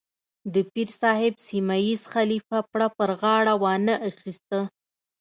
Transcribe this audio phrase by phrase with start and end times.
[0.53, 4.59] د پیر صاحب سیمه ییز خلیفه پړه پر غاړه وانه اخیسته.